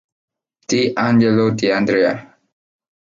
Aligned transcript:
D. 0.69 0.95
Angelo 0.97 1.51
D'Andrea 1.53 2.15